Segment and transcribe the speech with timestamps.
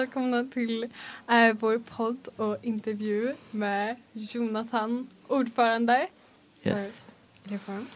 [0.00, 0.82] välkomna till
[1.28, 6.08] eh, vår podd och intervju med Jonathan, ordförande.
[6.62, 7.04] Yes.
[7.42, 7.86] För Reform.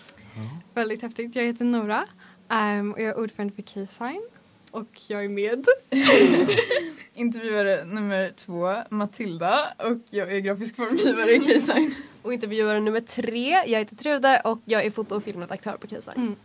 [0.75, 1.37] Väldigt häftigt.
[1.37, 2.07] Jag heter Nora
[2.49, 4.23] ehm, och jag är ordförande för Keysign
[4.71, 5.67] och jag är med.
[7.15, 11.95] Intervjuare nummer två, Matilda och jag är grafisk formgivare i Keysign.
[12.23, 16.17] Och intervjuare nummer tre, jag heter Trude och jag är foto och filmredaktör på Keysign.
[16.17, 16.37] Mm.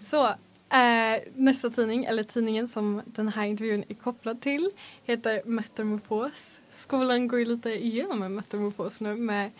[0.00, 0.34] Så
[0.70, 4.70] eh, nästa tidning, eller tidningen som den här intervjun är kopplad till,
[5.04, 6.60] heter Metamorfos.
[6.70, 9.50] Skolan går ju lite igenom en metamorfos nu med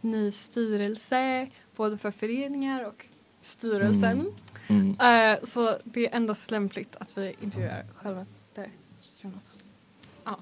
[0.00, 3.06] ny styrelse, både för föreningar och
[3.40, 4.32] styrelsen.
[4.68, 4.90] Mm.
[5.00, 8.70] Eh, så det är endast lämpligt att vi intervjuar självaste
[9.20, 9.58] Jonathan.
[10.24, 10.38] Ja,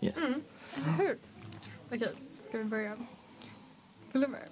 [0.00, 0.16] Yes.
[0.16, 1.18] eller hur?
[1.90, 2.08] Okej,
[2.48, 2.96] ska vi börja?
[4.12, 4.44] Vill du börja?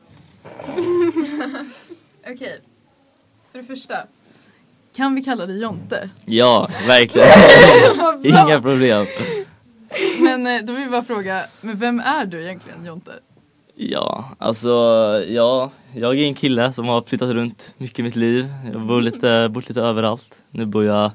[2.26, 2.60] Okej,
[3.52, 4.06] för det första.
[4.96, 6.10] Kan vi kalla dig Jonte?
[6.24, 7.28] Ja, verkligen.
[8.46, 9.06] Inga problem.
[10.20, 13.12] Men eh, då vill vi bara fråga, men vem är du egentligen Jonte?
[13.74, 14.68] Ja, alltså
[15.28, 18.54] ja, jag är en kille som har flyttat runt mycket i mitt liv.
[18.72, 20.34] Jag bor lite, bott lite överallt.
[20.50, 21.10] Nu bor jag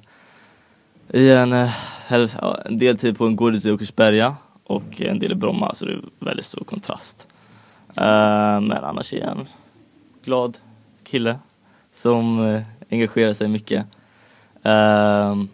[1.14, 1.74] i en, eh,
[2.66, 5.86] en del tid på en gård ute i Åkersberga och en del i Bromma så
[5.86, 7.28] det är väldigt stor kontrast.
[7.96, 9.48] Eh, men annars är jag en
[10.26, 10.58] glad
[11.04, 11.40] kille
[11.94, 12.40] som
[12.90, 13.86] engagerar sig mycket.
[14.64, 15.48] Ehm,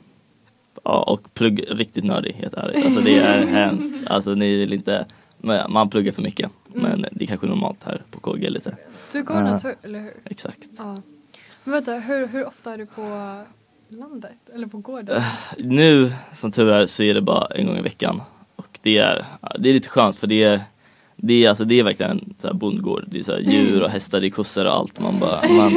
[0.83, 2.85] ja, och plugg riktigt nördig helt ärligt.
[2.85, 4.07] Alltså det är hemskt.
[4.07, 5.05] Alltså ni vill inte,
[5.69, 6.51] man pluggar för mycket.
[6.67, 8.77] Men det är kanske normalt här på KG lite.
[9.11, 9.43] Du går Eh.
[9.43, 10.13] natur, eller hur?
[10.25, 10.59] Exakt.
[10.77, 10.97] Ja.
[11.63, 13.01] Men vänta, hur, hur ofta är du på
[13.89, 14.35] landet?
[14.55, 15.21] Eller på gården?
[15.59, 18.21] Nu som tur är så är det bara en gång i veckan.
[18.55, 19.25] Och det är,
[19.59, 20.61] det är lite skönt för det är
[21.15, 23.03] det är, alltså, det är verkligen en så här bondgård.
[23.07, 24.99] Det är så djur och hästar, det är kossor och allt.
[24.99, 25.71] Man bara, man,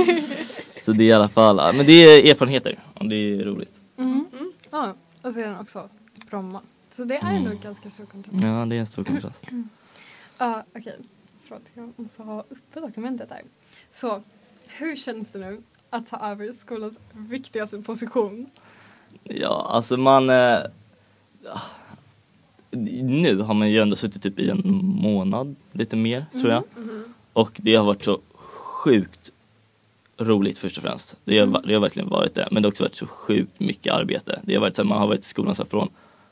[0.86, 3.72] så det är i alla fall, men det är erfarenheter och det är roligt.
[3.96, 4.26] Mm.
[4.70, 5.88] Ja, och sedan också
[6.30, 6.60] Bromma.
[6.90, 8.42] Så det är ändå ganska stor kontrast.
[8.42, 9.44] Ja, det är en stor kontrast.
[10.38, 10.96] Ja, okej.
[11.44, 13.42] Förlåt, jag måste ha uppe dokumentet där.
[13.90, 14.22] Så,
[14.66, 18.46] hur känns det nu att ta över skolans viktigaste position?
[19.24, 20.58] Ja, alltså man eh,
[22.70, 24.62] Nu har man ju ändå suttit typ i en
[25.02, 26.62] månad, lite mer tror jag.
[27.32, 29.32] Och det har varit så sjukt
[30.18, 31.16] roligt först och främst.
[31.24, 32.48] Det har, det har verkligen varit det.
[32.50, 34.40] Men det har också varit så sjukt mycket arbete.
[34.42, 35.88] Det har varit så här, man har varit i skolan så här, från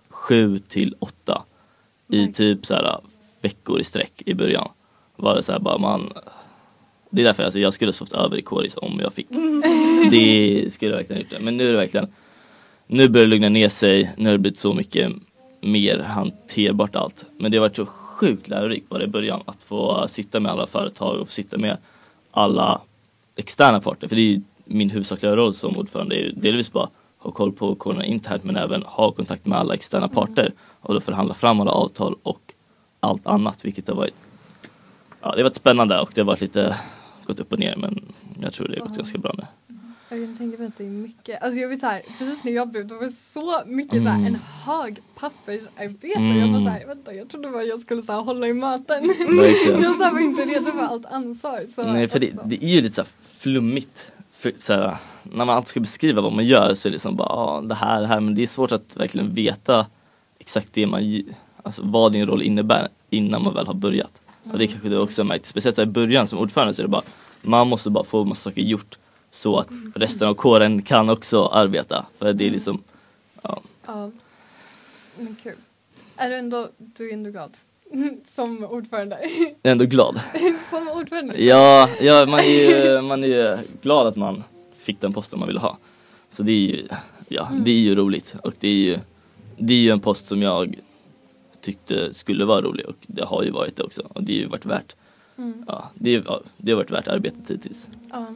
[0.08, 1.44] sju till åtta
[2.08, 3.00] i typ så här
[3.40, 4.68] veckor i sträck i början.
[5.16, 6.12] Var det så här bara man
[7.10, 9.28] Det är därför alltså, jag skulle sovit över i kåris om jag fick.
[10.10, 11.40] Det skulle jag verkligen gjort det.
[11.40, 12.12] Men nu är det verkligen
[12.86, 14.12] Nu börjar det lugna ner sig.
[14.16, 15.12] Nu har det blivit så mycket
[15.60, 17.24] mer hanterbart allt.
[17.38, 20.66] Men det har varit så sjukt lärorikt bara i början att få sitta med alla
[20.66, 21.76] företag och få sitta med
[22.30, 22.80] alla
[23.36, 24.08] externa parter.
[24.08, 26.16] För det är min huvudsakliga roll som ordförande.
[26.16, 26.88] Är delvis bara
[27.24, 31.00] ha koll på kårerna internt men även ha kontakt med alla externa parter och då
[31.00, 32.54] förhandla fram alla avtal och
[33.00, 34.14] allt annat vilket har varit
[35.20, 36.76] Ja det har varit spännande och det har varit lite
[37.26, 39.44] gått upp och ner men jag tror det har gått ganska bra nu.
[40.16, 41.42] Jag kan tänka mig att det är mycket.
[41.42, 44.26] Alltså jag vet så här, precis när jag blev det var så mycket så här,
[44.26, 46.06] en hög pappersarbete.
[46.08, 49.06] Jag var så här, vänta jag trodde bara jag skulle så här, hålla i möten.
[49.08, 49.82] Verkligen.
[49.82, 51.66] jag så här, var inte redo för allt ansvar.
[51.74, 53.08] Så Nej för det, det är ju lite så här
[53.38, 54.12] flummigt.
[54.32, 54.72] För, så
[55.22, 57.74] när man alltid ska beskriva vad man gör så är det liksom bara ah, det
[57.74, 59.86] här, det här men det är svårt att verkligen veta
[60.38, 61.22] exakt det man,
[61.62, 64.20] alltså vad din roll innebär innan man väl har börjat.
[64.52, 66.84] Och det kanske du också har märkt, speciellt så i början som ordförande så är
[66.84, 67.02] det bara
[67.42, 68.98] man måste bara få massa saker gjort
[69.34, 72.06] så att resten av kåren kan också arbeta.
[72.18, 72.82] För det är liksom,
[73.42, 74.10] ja, Ja.
[75.18, 75.56] Men kul.
[76.16, 77.56] Är du ändå, du är ändå glad?
[78.34, 79.18] Som ordförande.
[79.38, 80.20] jag är ändå glad.
[80.70, 81.42] Som ordförande.
[81.44, 84.44] Ja, ja man, är ju, man är ju glad att man
[84.78, 85.78] fick den posten man ville ha.
[86.30, 86.88] Så det är ju,
[87.28, 88.98] ja, det är ju roligt och det är ju,
[89.58, 90.74] det är ju en post som jag
[91.60, 94.46] tyckte skulle vara rolig och det har ju varit det också och det har ju
[94.46, 94.94] varit värt,
[95.38, 95.64] Mm.
[95.66, 96.24] ja, det,
[96.56, 97.88] det har varit värt arbetet hittills.
[98.10, 98.26] Ja.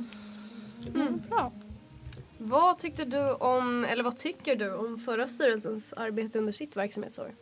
[0.95, 1.53] Mm, bra.
[2.39, 7.33] Vad tyckte du om, eller vad tycker du om förra styrelsens arbete under sitt verksamhetsår?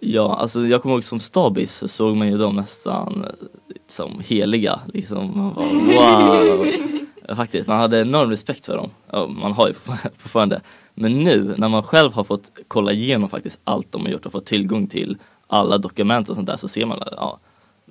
[0.00, 3.46] Ja, alltså jag kommer ihåg som stabis så såg man ju dem nästan eh,
[3.88, 5.32] som heliga liksom.
[5.38, 5.66] Man bara,
[6.56, 6.66] wow!
[7.36, 8.90] Faktiskt, man hade enorm respekt för dem.
[9.10, 10.60] Ja, man har ju fortfar- fortfarande.
[10.94, 14.32] Men nu när man själv har fått kolla igenom faktiskt allt de har gjort och
[14.32, 15.16] fått tillgång till
[15.46, 17.38] alla dokument och sånt där så ser man att ja,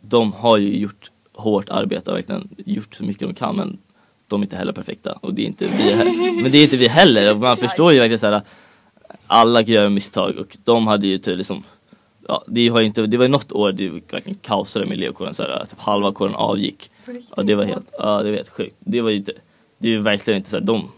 [0.01, 3.77] de har ju gjort hårt arbete och verkligen gjort så mycket de kan men
[4.27, 6.77] de är inte heller perfekta och det är inte vi he- Men det är inte
[6.77, 8.41] vi heller och man förstår ju verkligen så här
[9.27, 11.63] alla gör misstag och de hade ju typ liksom
[12.29, 15.43] Ja, det, har inte, det var ju något år det verkligen kaosade med elevkåren så
[15.43, 16.91] här, typ halva kåren avgick.
[17.35, 18.75] Ja det var helt, ja det var helt sjukt.
[18.79, 19.31] Det var ju inte,
[19.77, 20.91] det är ju verkligen inte så här, de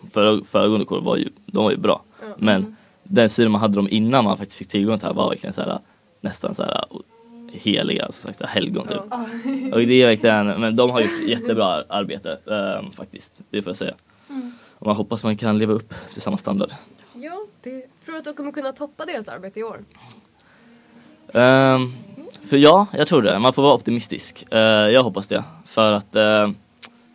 [0.46, 2.04] föregående kår var ju, de var ju bra.
[2.38, 5.30] Men den synen man hade dem innan man faktiskt fick tillgång till det här var
[5.30, 5.80] verkligen så här,
[6.22, 6.86] nästan så här
[7.52, 8.98] heliga, som sagt, helgon typ.
[9.10, 9.26] Ja.
[9.74, 13.78] Och det är verkligen, men de har gjort jättebra arbete ehm, faktiskt, det får jag
[13.78, 13.94] säga.
[14.80, 16.72] Och man hoppas man kan leva upp till samma standard.
[17.14, 19.80] Ja, det, tror du att du kommer kunna toppa deras arbete i år?
[21.34, 21.94] Ehm,
[22.50, 23.40] för ja, jag tror det.
[23.40, 24.46] Man får vara optimistisk.
[24.52, 25.44] Eh, jag hoppas det.
[25.66, 26.50] För att eh,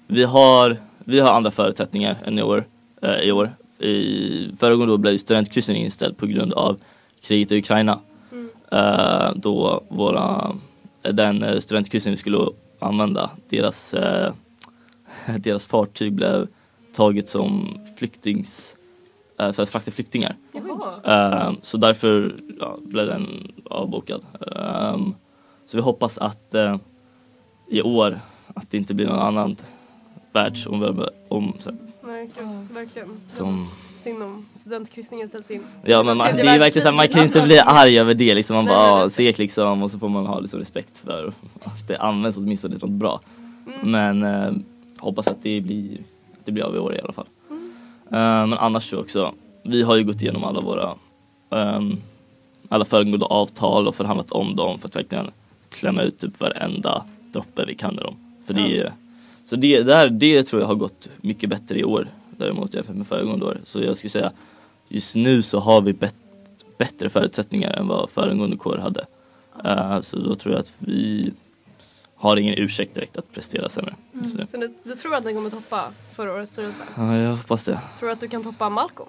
[0.06, 2.64] vi, har, vi har andra förutsättningar än i år.
[3.02, 3.50] eh, i år.
[3.78, 6.80] I föregående år blev studentkryssningen inställd på grund av
[7.22, 8.00] kriget i Ukraina.
[8.74, 10.56] Eh, då våra,
[11.02, 12.48] den eh, studentkryssning vi skulle
[12.78, 14.32] använda, deras, eh,
[15.38, 16.48] deras fartyg blev
[16.94, 18.76] taget som flyktings,
[19.36, 20.36] för att frakta flyktingar.
[20.52, 21.54] Jaha.
[21.62, 24.26] Så därför ja, blev den avbokad.
[25.66, 26.54] Så vi hoppas att
[27.70, 28.20] i år
[28.54, 29.56] att det inte blir någon annan
[31.28, 31.52] om,
[32.28, 32.68] så, Verkligen.
[32.74, 33.20] verkligen.
[33.28, 35.62] som Synd om studentkryssningen ställs in.
[35.84, 38.14] Ja men man, det är verkligen så här, man kan ju inte bli arg över
[38.14, 38.56] det liksom.
[38.56, 41.32] Man Nej, bara nej, sek liksom och så får man ha liksom respekt för
[41.62, 43.20] att det används åtminstone till något bra.
[43.66, 43.90] Mm.
[43.90, 44.52] Men eh,
[44.98, 45.98] hoppas att det blir,
[46.38, 47.26] att det blir av i år i alla fall.
[47.50, 47.70] Mm.
[48.06, 50.94] Eh, men annars så också, vi har ju gått igenom alla våra
[51.50, 51.96] ehm,
[52.68, 55.30] alla föregående avtal och förhandlat om dem för att verkligen
[55.70, 58.16] klämma ut typ varenda droppe vi kan i dem.
[58.46, 58.92] För det,
[59.44, 63.06] Så det, där, det tror jag har gått mycket bättre i år däremot jämfört med
[63.06, 63.60] föregående år.
[63.66, 64.32] Så jag skulle säga
[64.88, 66.14] just nu så har vi bet,
[66.78, 69.06] bättre förutsättningar än vad föregående kår hade.
[69.64, 71.32] Eh, så då tror jag att vi
[72.16, 73.94] har ingen ursäkt direkt att prestera sämre.
[74.12, 74.46] nu.
[74.46, 75.84] Så du, du tror att ni kommer toppa
[76.16, 76.84] förra årets styrelse?
[76.96, 77.80] Ja, jag hoppas det.
[77.98, 79.08] Tror du att du kan toppa Malcolm?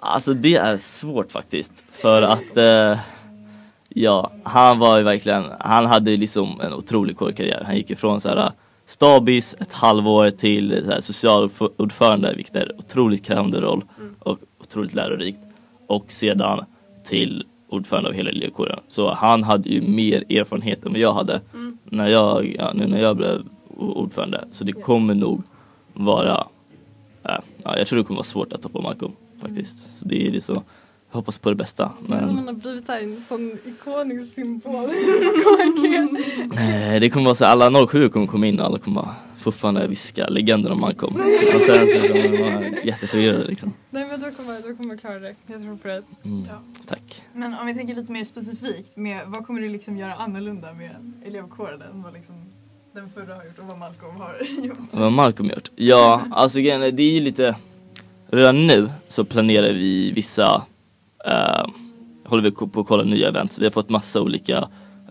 [0.00, 1.84] Alltså det är svårt faktiskt.
[1.90, 2.98] För att eh,
[3.88, 7.62] ja, han var ju verkligen, han hade ju liksom en otrolig kårkarriär.
[7.66, 8.52] Han gick ifrån så här
[8.86, 13.84] stabis ett halvår till så socialordförande vilket är otroligt krävande roll
[14.18, 15.40] och otroligt lärorikt.
[15.86, 16.64] Och sedan
[17.04, 18.80] till ordförande av hela elevkåren.
[18.88, 21.40] Så han hade ju mer erfarenhet än vad jag hade
[21.84, 23.42] när jag, ja, nu när jag blev
[23.76, 24.44] ordförande.
[24.52, 25.42] Så det kommer nog
[25.92, 26.46] vara
[27.28, 29.94] Äh, ja, jag tror det kommer vara svårt att toppa Malcolm faktiskt.
[29.94, 30.62] Så det är det så,
[31.14, 31.92] jag hoppas på det bästa.
[32.06, 34.84] Men man har blivit här en sån ikonisk symbol
[36.58, 39.86] eh, det kommer vara så alla 07 kommer komma in och alla kommer bara fortfarande
[39.86, 41.14] viska legenden om Malcolm.
[41.54, 43.72] Och sen så kommer de vara jätteförvirrade liksom.
[43.90, 45.34] Nej men du kommer, du kommer klara det.
[45.46, 46.02] Jag tror på det.
[46.24, 46.54] Mm, Ja.
[46.88, 47.22] tack.
[47.32, 51.12] Men om vi tänker lite mer specifikt, med, vad kommer du liksom göra annorlunda med
[51.26, 52.34] elevkåren än vad liksom
[52.94, 54.78] den förra har gjort och vad Malcolm har gjort?
[54.90, 55.70] Vad har Malcolm gjort?
[55.76, 57.54] Ja, alltså det är ju lite
[58.30, 60.62] Redan nu så planerar vi vissa
[61.26, 61.66] eh,
[62.26, 63.58] Håller vi på att kolla nya event.
[63.58, 64.56] Vi har fått massa olika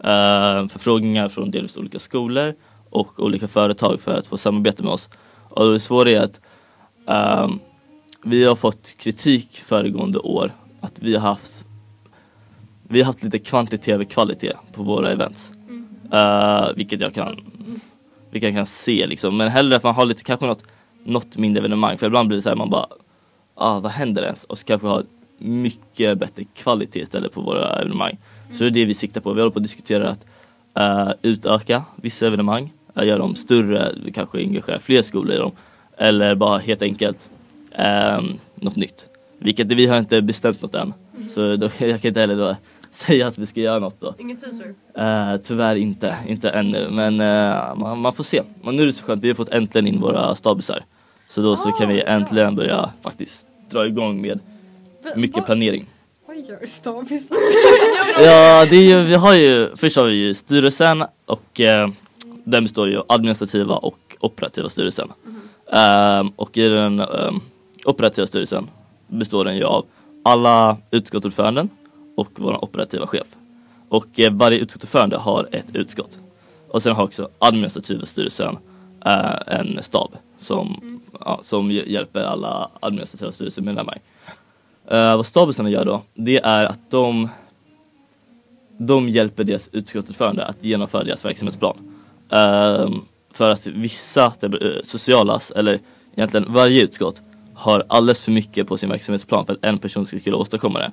[0.04, 2.56] eh, förfrågningar från delvis olika skolor
[2.90, 5.10] och olika företag för att få samarbeta med oss.
[5.50, 6.42] Och det svåra är att
[7.08, 7.50] eh,
[8.24, 10.52] vi har fått kritik föregående år
[10.82, 11.66] att vi har haft
[12.88, 15.52] vi har haft lite kvantitet över kvalitet på våra events.
[16.14, 17.36] Eh, vilket jag kan
[18.32, 19.38] vilket jag kan se liksom.
[19.38, 20.64] Men hellre att man har lite, kanske något,
[21.04, 21.98] något mindre evenemang.
[21.98, 22.88] För ibland blir det så här man bara,
[23.56, 24.44] ah vad händer ens?
[24.44, 25.04] Och så kanske ha
[25.38, 28.18] mycket bättre kvalitet istället på våra evenemang.
[28.52, 29.34] Så det är det vi siktar på.
[29.34, 30.26] Vi håller på att diskutera att
[30.78, 35.52] eh, utöka vissa evenemang, uh, göra dem större, kanske engagera fler skolor i dem.
[35.98, 37.30] Eller bara helt enkelt
[38.20, 39.10] um, något nytt.
[39.38, 40.94] Vilket vi har inte bestämt något än.
[41.30, 42.56] Så då, jag kan inte heller då
[42.92, 44.16] säga att vi ska göra något då.
[44.20, 44.74] Ingen teaser?
[44.98, 46.88] Eh, tyvärr inte, inte ännu.
[46.92, 48.44] Men eh, man, man får se.
[48.64, 50.84] Men nu är det så skönt, vi har fått äntligen in våra stabisar.
[51.28, 54.40] Så då så kan vi äntligen börja faktiskt dra igång med
[55.16, 55.86] mycket planering.
[56.28, 57.24] Vad gör stabis?
[58.18, 61.90] Ja, det är ju, vi har ju, först har vi ju styrelsen och eh,
[62.44, 65.12] den består ju av administrativa och operativa styrelsen.
[65.72, 67.40] Ehm, och i den ehm,
[67.86, 68.70] operativa styrelsen
[69.08, 69.86] består den ju av
[70.24, 71.70] alla utskottsordföranden
[72.18, 73.28] och vår operativa chef.
[73.90, 76.20] Och eh, varje utskottsordförande har ett utskott.
[76.68, 78.58] Och sen har också administrativa styrelsen
[79.06, 83.98] eh, en stab som, ja, som hj- hjälper alla administrativa styrelsemedlemmar.
[84.92, 87.30] Uh, vad stabisarna gör då, det är att de
[88.78, 91.78] de hjälper deras utskottsordförande att genomföra deras verksamhetsplan.
[92.30, 93.02] Ehm,
[93.34, 95.80] för att vissa det, eh, socialas, eller
[96.16, 97.22] egentligen varje utskott,
[97.54, 100.92] har alldeles för mycket på sin verksamhetsplan för att en person ska kunna åstadkomma det.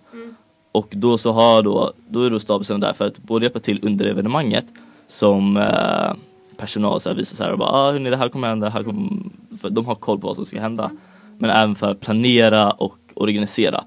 [0.73, 3.81] Och då så har då, då är då stabsen där för att både hjälpa till
[3.83, 4.65] under evenemanget
[5.07, 6.13] som eh,
[6.57, 8.73] personal så här visar så här och bara ah, hörni, det här kommer hända, det
[8.73, 9.11] här kommer,
[9.61, 10.91] för de har koll på vad som ska hända.
[11.39, 13.85] Men även för att planera och organisera.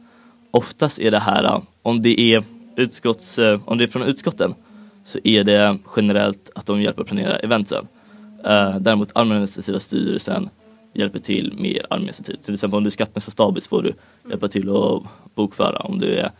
[0.52, 2.44] Oftast är det här, eh, om det är
[2.76, 4.56] utskotts, eh, om det är från utskotten
[5.06, 7.88] så är det generellt att de hjälper att planera eventen.
[8.46, 10.50] Eh, däremot administrativa styrelsen
[10.94, 12.44] hjälper till mer administrativt.
[12.44, 13.94] Till exempel om du är skattmästarstabis får du
[14.30, 15.04] hjälpa till att
[15.36, 15.80] bokföra.
[15.80, 16.32] Om du är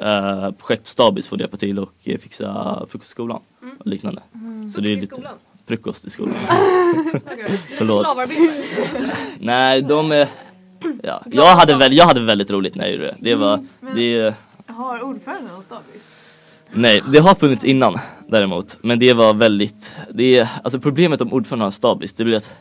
[0.00, 3.40] eh, projektstabis får du hjälpa till och fixa frukost i skolan
[3.78, 4.22] och liknande.
[4.74, 5.22] Så det är lite
[5.66, 6.36] frukost i skolan.
[7.06, 7.56] Okay.
[7.78, 8.00] Förlåt.
[8.00, 9.10] Slavarbete?
[9.38, 10.28] Nej, de är
[11.02, 13.16] Ja, jag hade, väl, jag hade väldigt roligt när jag gjorde det.
[13.20, 14.34] Det var, det,
[14.66, 16.12] Har ordföranden och stabis?
[16.72, 17.98] nej, det har funnits innan
[18.28, 18.78] däremot.
[18.82, 22.52] Men det var väldigt, det är, alltså problemet om ordförande har stabis, det blir att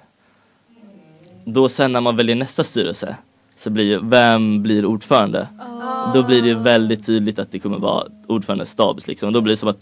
[1.46, 3.16] då sen när man väljer nästa styrelse
[3.58, 5.48] så blir vem blir ordförande?
[6.14, 9.34] Då blir det väldigt tydligt att det kommer vara ordförande stabis liksom.
[9.34, 9.80] Då blir det som att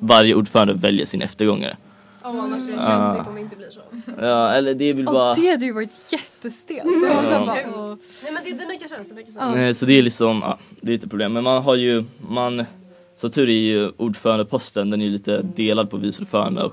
[0.00, 1.76] varje ordförande väljer sin eftergångare.
[2.22, 2.90] Ja, annars är det Ah.
[3.14, 3.80] känsligt om det inte blir så.
[4.22, 5.30] Ja, eller det vill bara...
[5.30, 6.82] Och det hade ju varit jättestelt.
[6.82, 7.46] Så Ja.
[7.46, 7.94] bara, åh.
[8.22, 9.38] Nej men det, det det make sense.
[9.38, 9.54] Ja.
[9.54, 11.32] Nej, så det är liksom, ja, det är lite problem.
[11.32, 12.64] Men man har ju, man,
[13.16, 16.72] så tur är ju ordförandeposten, den är ju lite delad på vice ordförande och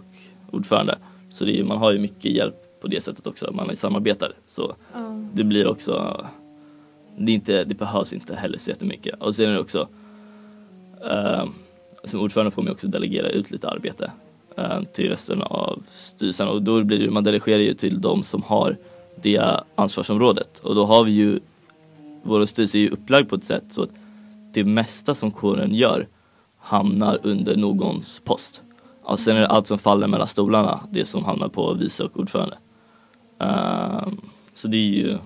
[0.52, 0.98] ordförande.
[1.30, 4.32] Så det är, man har ju mycket hjälp på det sättet också, man är samarbetare.
[4.46, 5.00] Så Ja.
[5.34, 6.26] det blir också,
[7.18, 9.22] det, är inte, det behövs inte heller så jättemycket.
[9.22, 9.88] Och sen är det också,
[11.12, 11.46] eh,
[12.04, 14.12] som ordförande får man också delegera ut lite arbete
[14.94, 18.78] till resten av styrelsen och då blir det, man delegerar ju till de som har
[19.22, 21.40] det ansvarsområdet och då har vi ju
[22.24, 23.90] vår styrelse är ju upplagd på ett sätt så att
[24.54, 26.08] det mesta som kåren gör
[26.60, 28.62] hamnar under någons post.
[29.04, 32.20] Och sen är det allt som faller mellan stolarna, det som hamnar på vice och
[32.20, 32.58] ordförande.
[33.40, 34.22] Ehm,
[34.54, 35.18] så det är ju,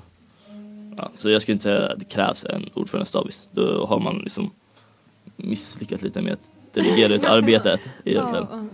[0.98, 3.50] ja, så jag skulle inte säga att det krävs en ordförandestabis.
[3.54, 4.52] Då har man liksom
[5.36, 8.70] misslyckats lite med att delegera ut arbetet egentligen.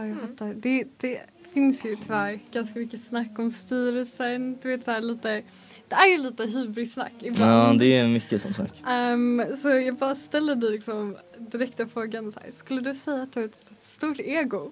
[0.00, 0.18] Ja, ja, mm.
[0.20, 0.54] Jag fattar.
[0.54, 1.20] Det, det
[1.54, 4.58] finns ju tyvärr ganska mycket snack om styrelsen.
[4.62, 5.42] Du vet så här lite,
[5.88, 7.74] det är ju lite hybrissnack ibland.
[7.74, 8.74] Ja, det är mycket som sagt.
[8.86, 12.50] Ehm, så jag bara ställer dig liksom direkta frågan så här.
[12.50, 14.70] Skulle du säga att du har ett stort ego?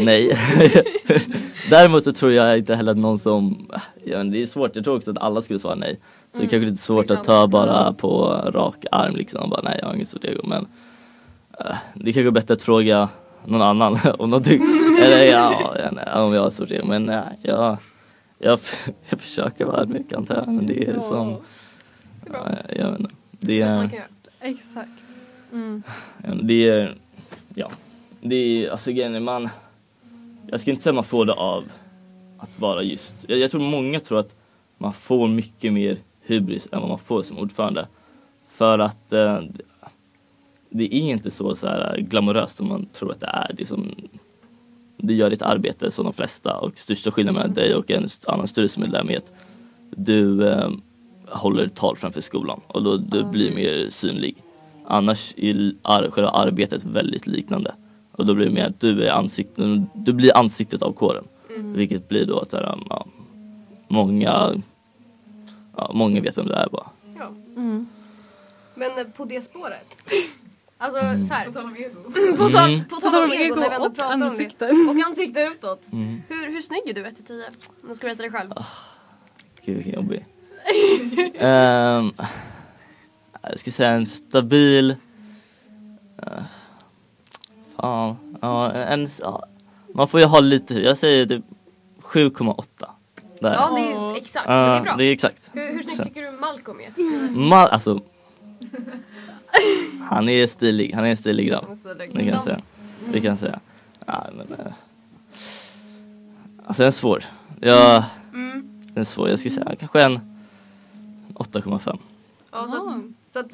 [0.00, 0.28] Nej.
[1.70, 3.70] Däremot så tror jag inte heller att någon som,
[4.04, 6.00] ja, men det är svårt, jag tror också att alla skulle svara nej.
[6.32, 9.50] Så det är kanske lite svårt det är att ta bara på rak arm liksom,
[9.50, 10.46] bara nej jag har inget stort ego.
[10.46, 10.66] Men
[11.60, 13.08] eh, det är kanske är bättre att fråga
[13.44, 16.86] någon annan om de tycker, eller ja, nej, om jag stort ego.
[16.86, 17.76] Men nej, jag,
[18.38, 18.60] jag,
[19.08, 20.48] jag försöker vara ödmjuk antar jag.
[20.48, 21.36] Men det är liksom,
[22.32, 23.14] ja, jag vet inte.
[23.30, 24.06] Det är.
[24.40, 24.90] Exakt.
[25.52, 25.82] Mm.
[26.42, 26.94] Det är,
[27.54, 27.70] ja,
[28.20, 29.48] det är, alltså grejen är man,
[30.46, 31.64] jag ska inte säga man får det av
[32.38, 34.34] att vara just, jag, jag tror många tror att
[34.78, 37.86] man får mycket mer hybris än vad man får som ordförande.
[38.48, 39.40] För att eh,
[40.70, 43.50] det är inte så, så här glamoröst som man tror att det är.
[43.56, 43.94] Det är som,
[44.96, 48.46] du gör ditt arbete som de flesta och största skillnaden mellan dig och en annan
[48.46, 49.32] styrelsemedlem är att
[49.90, 50.70] du eh,
[51.28, 54.42] håller tal framför skolan och då du blir mer synlig.
[54.86, 57.74] Annars är ar- själva arbetet väldigt liknande.
[58.12, 61.24] Och då blir det mer att du är ansiktet, du blir ansiktet av kåren.
[61.58, 63.06] Vilket blir då att så här, ja,
[63.88, 64.62] många,
[65.76, 66.86] ja, många vet vem det är bara.
[67.18, 67.26] Ja.
[67.56, 67.86] Mm.
[68.74, 69.96] Men på det spåret.
[70.78, 71.24] Alltså Mm.
[71.24, 71.46] så här.
[71.46, 72.02] På tal om ego.
[72.36, 72.84] På tal, Mm.
[72.84, 74.26] på På tal om ego, när vi ändå och pratar om det.
[74.26, 74.88] ansikten.
[74.88, 75.82] Och ansikte utåt.
[75.92, 76.22] Mm.
[76.28, 77.44] Hur, hur snygg är du 1 till 10?
[77.88, 78.50] Nu ska du veta det själv.
[79.64, 80.26] Gud vilken jobbig.
[81.34, 82.10] Ehm,
[83.42, 84.90] jag ska säga en stabil,
[86.26, 86.42] uh,
[87.76, 89.46] fan, ja, en, ja,
[89.94, 91.44] man får ju ha lite, jag säger typ
[92.02, 92.90] 7,8.
[93.40, 93.54] Där.
[93.54, 94.46] Ja, det är exakt.
[94.48, 94.94] Men det är bra.
[94.96, 95.50] det är exakt.
[95.52, 96.90] Hur, hur snygg tycker du Malcolm är?
[97.30, 98.00] Ma- alltså,
[100.02, 101.64] han är stilig, han är stilig grabb.
[101.98, 102.60] Det kan jag säga.
[103.12, 103.60] Det kan jag säga.
[104.06, 104.72] Ja, men, eh,
[106.66, 107.24] alltså den är svår.
[107.60, 108.80] Jag, Mm.
[108.92, 110.20] den är svår, jag ska säga kanske en
[111.34, 111.98] 8,5.
[112.52, 112.94] Ja, så, att,
[113.32, 113.50] så att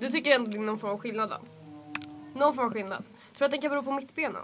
[0.00, 1.36] du tycker ändå det är någon form av skillnad då?
[2.40, 2.98] Någon form av skillnad.
[2.98, 4.40] Tror du att det kan bero på mittbenen?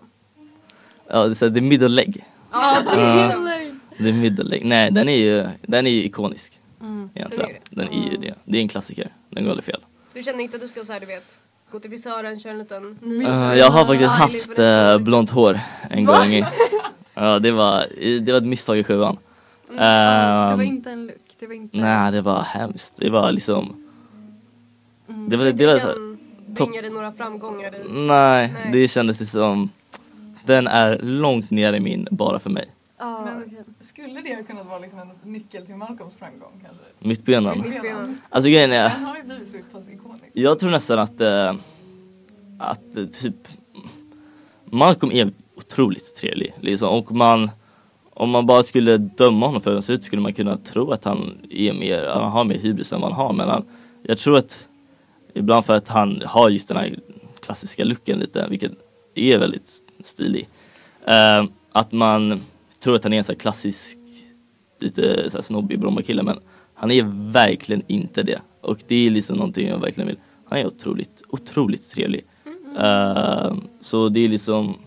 [1.10, 2.25] Ja, det är, så här, det är middle leg.
[2.52, 2.82] Ja,
[3.98, 4.64] det är middle leg.
[4.66, 6.60] Nej, den är ju, den är ju ikonisk.
[6.80, 7.10] Mm.
[7.14, 7.50] Egentligen.
[7.70, 8.34] Den är Den är ju det.
[8.44, 9.12] Det är en klassiker.
[9.30, 9.80] Den går aldrig fel.
[10.18, 12.58] Du känner inte att du ska så här, du vet, gå till frisören, köra en
[12.58, 13.25] liten ny...
[13.26, 15.60] Uh, jag har faktiskt haft uh, blont hår
[15.90, 16.18] en Va?
[16.18, 16.44] gång.
[17.14, 17.87] Ja, det var,
[18.20, 19.16] det var ett misstag i sjuan.
[19.70, 21.16] Det var Ehm, inte en look.
[21.38, 21.76] Det var inte...
[21.76, 22.94] Nej, det var hemskt.
[22.96, 23.84] Det var liksom,
[25.08, 25.28] Mm.
[25.28, 27.92] det var, Du det var så här, bringa dig några framgångar i...
[27.92, 28.72] nej, Nej.
[28.72, 29.70] det kändes liksom,
[30.44, 32.68] den är långt ner i min bara för mig.
[32.98, 33.64] Ja, Men okej.
[33.80, 36.84] skulle det ha kunnat vara liksom en nyckel till Malcolms framgång kanske?
[36.98, 37.60] Mittbenen.
[37.62, 38.20] Mittbenen.
[38.28, 40.24] Alltså grejen är, Den har ju blivit så pass ikonisk.
[40.32, 41.54] Jag tror nästan att, eh,
[42.58, 43.34] att eh, typ
[44.64, 46.54] Malcolm är otroligt trevlig.
[46.60, 46.88] Liksom.
[46.88, 47.50] Och man,
[48.10, 50.92] om man bara skulle döma honom för hur han ser ut skulle man kunna tro
[50.92, 53.32] att han är mer, han har mer hybris än vad han har.
[53.32, 53.64] Men han,
[54.02, 54.68] jag tror att
[55.34, 56.98] ibland för att han har just den här
[57.40, 58.72] klassiska looken lite, vilket
[59.14, 59.70] är väldigt
[60.04, 60.48] stilig.
[61.06, 62.40] Eh, att man
[62.80, 63.99] tror att han är en sån här klassisk,
[64.78, 66.38] lite så här snobbig Brommakille men
[66.75, 68.40] han är verkligen inte det.
[68.61, 70.18] Och det är liksom någonting jag verkligen vill.
[70.44, 72.25] Han är otroligt, otroligt trevlig.
[72.78, 74.78] Eh, så det är liksom,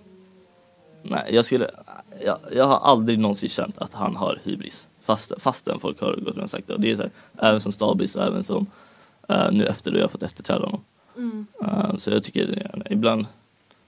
[1.04, 1.72] nej jag skulle,
[2.26, 4.88] jag, jag har aldrig någonsin känt att han har hybris.
[5.06, 6.74] Fast, fastän folk har gått runt och sagt det.
[6.74, 8.66] Och det är så här, även som stabis och även som
[9.30, 10.84] eh, nu efter då jag har fått efterträda honom.
[11.18, 11.46] Mm.
[11.62, 13.26] Eh, så jag tycker ibland,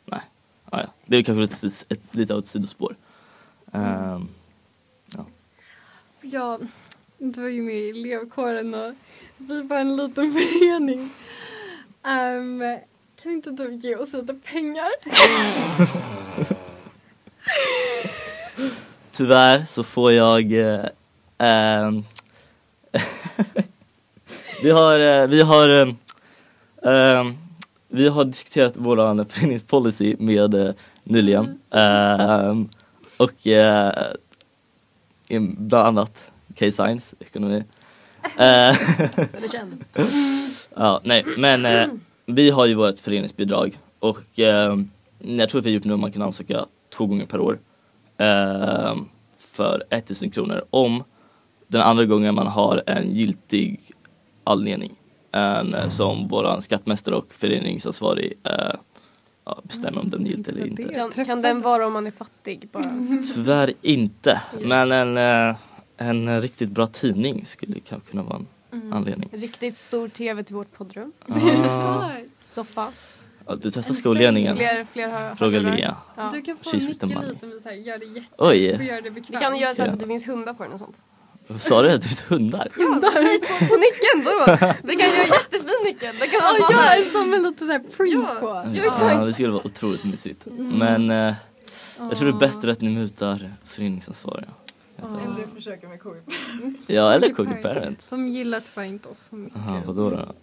[0.05, 0.21] nej,
[0.65, 0.87] ah, ja.
[1.05, 2.95] det är kanske lite, ett, lite av ett sidospår.
[3.73, 4.19] Eh,
[6.25, 6.59] Ja,
[7.17, 8.93] du var ju med i elevkåren och
[9.37, 11.09] vi var en liten förening.
[12.03, 12.77] Um,
[13.23, 14.87] kan inte du ge oss lite pengar?
[19.11, 20.85] Tyvärr så får jag eh,
[21.37, 22.03] ehm,
[24.63, 25.95] Vi har, eh, vi har ehm,
[26.83, 27.33] ehm,
[27.87, 32.69] Vi har diskuterat våran föreningspolicy med eh, nyligen Ehm,
[33.17, 33.93] och eh,
[35.57, 37.63] bland annat K-Science, ekonomi
[38.37, 38.77] Eh,
[39.31, 39.85] Väldigt känd.
[40.75, 41.87] Ja, nej, men eh,
[42.25, 44.77] vi har ju vårt föreningsbidrag och eh,
[45.19, 46.65] jag tror att vi har gjort nu man kan ansöka
[46.97, 47.59] två gånger per år
[48.17, 48.95] eh,
[49.39, 51.03] för 1000 kronor om
[51.67, 53.79] den andra gången man har en giltig
[54.43, 54.91] anledning
[55.31, 58.75] en, eh, som våran skattmästare och föreningsansvarig eh,
[59.45, 60.83] ja, bestämmer om den är giltig eller inte.
[60.83, 62.83] Kan, kan den vara om man är fattig bara?
[63.33, 65.17] Tyvärr inte, men en,
[65.49, 65.55] eh,
[65.97, 69.29] en riktigt bra tidning skulle kanske kunna vara en anledning.
[69.31, 71.11] Riktigt stor tv till vårt poddrum.
[71.27, 72.09] Ah,
[72.47, 72.91] Soffa.
[73.47, 74.55] ja, du testar skolledningen.
[74.55, 75.59] Fler, fler har Fråga.
[75.59, 75.95] Lea.
[76.15, 76.29] Ja.
[76.33, 78.27] Du kan få She's mycket lite men så här, gör det jätte...
[78.37, 78.67] Oj.
[78.67, 80.79] Du får göra det Vi kan göra så att det finns hundar på den och
[80.79, 81.01] sånt.
[81.57, 82.67] Sa du att det hundar?
[82.77, 84.73] Ja, nej, på, på nyckeln, vadå?
[84.83, 86.15] Vi kan göra jättefin nyckel.
[86.19, 88.39] Det kan Ja, vara bara så jag är som en liten här print Ja.
[88.39, 88.47] på.
[88.75, 89.01] Ja, exakt.
[89.15, 90.47] Ja, det skulle vara otroligt mysigt.
[90.57, 91.33] Men eh,
[91.99, 94.47] jag tror det är bättre att ni mutar föreningsansvariga.
[94.97, 96.15] Eller försöka med KG.
[96.87, 98.07] Ja, eller Cookie Cookie Parent.
[98.09, 99.57] De gillar tyvärr inte oss så mycket.
[99.67, 100.33] Jaha, vadå då?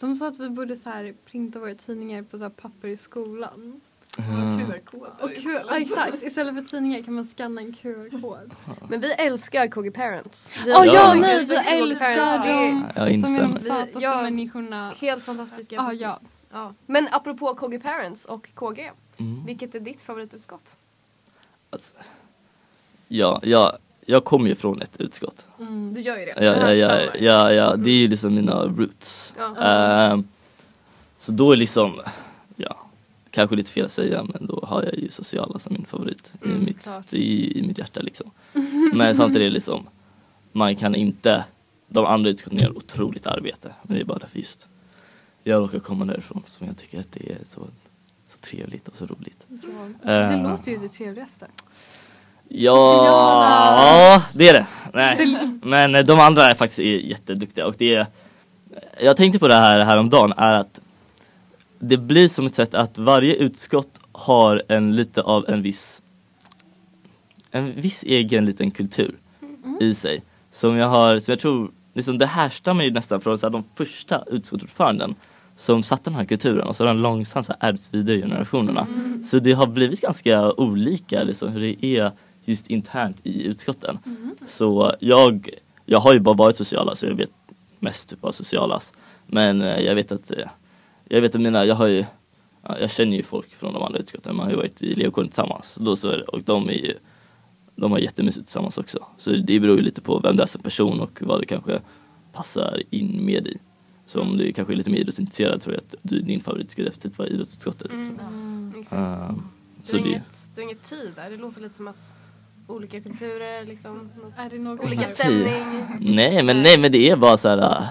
[0.00, 2.96] De sa att vi borde så här printa våra tidningar på så här papper i
[2.96, 3.80] skolan.
[4.16, 4.58] Mm.
[4.58, 8.50] QR-koder Och Q- ja, exakt, istället för tidningar kan man scanna en QR-kod.
[8.88, 10.50] Men vi älskar KG Parents.
[10.64, 11.14] Vi Åh Ja.
[11.14, 12.86] nej, vi älskar dem.
[12.96, 13.40] Jag De är instämmer.
[13.42, 14.22] de sötaste Ja.
[14.22, 14.94] människorna.
[15.00, 16.02] Helt fantastiska faktiskt.
[16.02, 16.18] ja.
[16.52, 16.74] Ja.
[16.86, 18.90] Men apropå KG Parents och KG.
[19.16, 19.46] Mm.
[19.46, 20.76] Vilket är ditt favoritutskott?
[21.70, 21.94] Alltså,
[23.08, 25.46] ja, ja, jag kommer ju från ett utskott.
[25.92, 26.34] Du gör ju det.
[26.44, 29.34] Ja, Det ja, ja, ja, ja, det är ju liksom mina roots.
[29.38, 29.56] Ja.
[29.64, 30.28] Ehm,
[31.18, 32.00] så då är liksom,
[33.38, 36.46] kanske lite fel att säga men då har jag ju sociala som min favorit i,
[36.46, 37.12] Mm, mitt, såklart.
[37.12, 38.30] i, i mitt hjärta liksom.
[38.92, 39.86] Men samtidigt liksom,
[40.52, 41.44] man kan inte,
[41.88, 43.72] de andra utskotten gör otroligt arbete.
[43.82, 44.66] Men det är bara därför just
[45.44, 47.60] jag råkar komma därifrån som jag tycker att det är så,
[48.32, 49.46] så trevligt och så roligt.
[50.02, 51.46] Det Ehm, låter ju det trevligaste.
[52.48, 54.22] Ja, Sociala.
[54.32, 54.66] det är det.
[54.92, 55.38] Nej.
[55.62, 56.78] Men eh, de andra är faktiskt
[57.10, 58.06] jätteduktiga och det är,
[59.00, 60.80] jag tänkte på det här häromdagen är att
[61.78, 66.02] det blir som ett sätt att varje utskott har en lite av en viss
[67.50, 69.18] en viss egen liten kultur
[69.80, 70.22] i sig.
[70.50, 73.64] Som jag har, som jag tror, liksom det härstammar ju nästan från så här, de
[73.74, 75.14] första utskottsordföranden
[75.56, 78.22] som satte den här kulturen och så har den långsamt så här ärvts vidare i
[78.22, 78.86] generationerna.
[79.24, 82.12] Så det har blivit ganska olika liksom, hur det är
[82.44, 83.98] just internt i utskotten.
[84.46, 85.50] Så jag,
[85.86, 87.30] jag har ju bara varit sociala så jag vet
[87.78, 88.92] mest typ av socialas.
[89.26, 90.48] Men eh, jag vet att eh,
[91.08, 92.04] jag vet att mina, jag har ju
[92.62, 95.28] ja, jag känner ju folk från de andra utskotten, man har ju varit i elevkåren
[95.28, 95.78] tillsammans.
[95.80, 96.94] Då så, är det- och de är ju
[97.76, 99.06] de har jättemysigt tillsammans också.
[99.18, 101.80] Så det beror ju lite på vem du är som person och vad du kanske
[102.32, 103.58] passar in med i.
[104.06, 106.88] Så om du kanske är lite mer idrottsintresserad tror jag att du, din favorit skulle
[106.88, 107.92] definitivt vara idrottsutskottet.
[107.92, 108.18] Liksom.
[108.28, 109.20] Mm, exakt.
[109.30, 109.42] Ehm,
[109.82, 111.30] Du så har, det, inget, du har inget tid där.
[111.30, 112.16] Det låter lite som att
[112.66, 114.10] olika kulturer liksom.
[114.36, 115.52] Är det någon Olika stämning.
[116.00, 117.88] nej men nej men det är bara så här.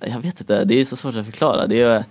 [0.00, 1.66] äh, jag vet inte, det är så svårt att förklara.
[1.66, 2.04] Det är,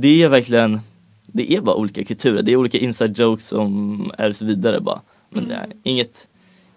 [0.00, 0.80] det är verkligen,
[1.26, 2.42] det är bara olika kulturer.
[2.42, 5.00] Det är olika inside jokes som är så vidare bara.
[5.30, 6.28] Men det är inget,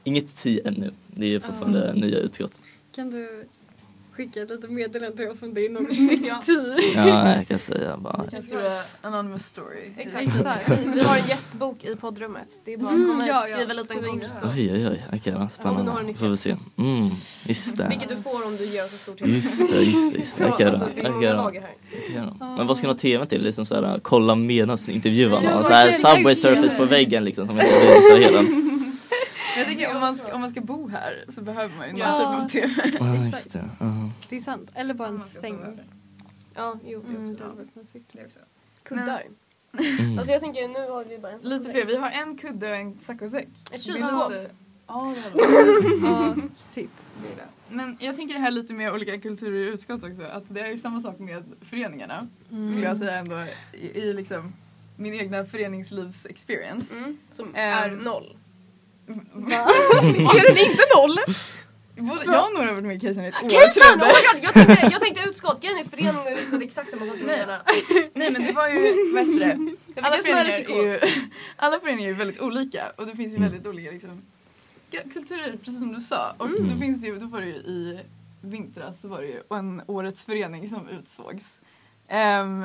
[0.03, 0.91] inget tid ännu.
[1.07, 2.59] Det är fortfarande nya utskott.
[2.95, 3.47] Kan du
[4.17, 6.73] skicka ett litet meddelande till oss om det är något nytt tid?
[6.95, 8.21] Ja, jag kan säga bara.
[8.25, 8.61] Vi kan skriva
[9.01, 9.91] anonymous story.
[9.97, 10.27] Exakt.
[10.67, 12.47] Vi, vi har en gästbok i poddrummet.
[12.65, 13.83] Det är bara att komma hit, ja, ja.
[13.83, 14.29] skriva in kort.
[14.43, 15.93] Oj oj oj, okej Ja, spännande.
[15.93, 16.15] nyckeln.
[16.15, 16.49] Får vi se.
[16.77, 17.09] Mm,
[17.45, 17.87] just det.
[17.89, 19.31] Vilket du får om du gör oss en stor TV.
[19.31, 20.19] Just det, just det.
[20.19, 20.49] Just Så, det.
[20.53, 21.43] Okej då, alltså, okej då.
[21.47, 21.63] okej
[22.39, 22.45] då.
[22.57, 23.43] Men vad ska ni ha tvn till?
[23.43, 25.71] Liksom såhär, kolla medan intervjuar Ja, någon?
[25.71, 28.66] jag subway surface på väggen liksom som jag inte vill hela.
[29.97, 32.15] Om man, ska, om man ska bo här så behöver man ju någon Ja.
[32.17, 32.91] typ av TV.
[32.99, 33.69] Ja, just det.
[33.79, 34.09] ja.
[34.29, 34.69] Det är sant.
[34.75, 35.79] Eller bara en säng.
[36.55, 37.35] Ja, jo, det Mm, också.
[37.37, 38.13] det hade varit.
[38.13, 38.39] Det också.
[38.83, 39.21] Kuddar.
[39.21, 40.17] Mm.
[40.19, 41.85] Alltså jag tänker nu har vi bara en Lite fler.
[41.85, 43.47] Vi har en kudde och en saccosäck.
[43.47, 44.33] Ett Det är kylskåp.
[44.87, 45.39] Ja, det.
[46.07, 46.35] Ja,
[46.73, 46.89] shit.
[47.21, 47.75] Det är det.
[47.75, 50.23] Men jag tänker det här lite med olika kulturer i utskott också.
[50.23, 52.27] Att det är ju samma sak med föreningarna.
[52.49, 53.35] Skulle jag säga ändå
[53.73, 54.53] i, i liksom
[54.97, 56.95] min egna föreningslivs experience.
[56.97, 57.55] Mm, som Ehm.
[57.55, 58.37] är noll.
[59.07, 59.69] Va?
[60.37, 61.17] Är den inte noll?
[61.99, 63.49] Både, jag och Nora har varit med i Kejsaren ett år.
[63.49, 63.99] Kejsaren!
[64.01, 64.13] Oh trodde.
[64.33, 65.61] my god, jag tänkte, jag tänkte utskott.
[65.61, 67.15] Grejen är förening och utskott är exakt samma sak.
[67.25, 67.45] Nej.
[68.13, 68.31] Nej.
[68.31, 68.79] Men det var ju?
[69.95, 70.99] Jag Alla föreningar, är ju,
[71.55, 74.21] alla föreningar är ju väldigt olika och det finns ju väldigt olika liksom,
[75.13, 76.33] kulturer, precis som du sa.
[76.37, 76.69] Och Mm.
[76.69, 77.99] då finns det ju, då var det ju i
[78.41, 81.61] vintras så var det ju en årets förening som utsågs.
[82.07, 82.63] Ehm,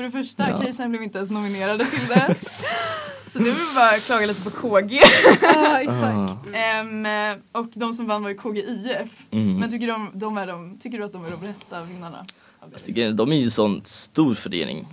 [0.00, 0.62] för det första, Ja.
[0.62, 2.34] Kejsaren blev inte ens nominerade till det.
[3.30, 5.00] så nu vill vi bara klaga lite på KG.
[5.42, 6.54] Ja, exakt.
[6.54, 7.06] Ehm,
[7.52, 9.26] och de som vann var ju KGIF.
[9.30, 9.56] Mm.
[9.56, 12.24] Men tycker, de, de är de, tycker du att de är de rätta vinnarna?
[12.60, 14.86] Alltså, de är ju en sån stor förening.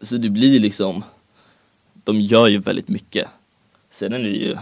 [0.00, 1.04] Så det blir liksom,
[2.04, 3.28] de gör ju väldigt mycket.
[3.90, 4.56] Sen är det ju,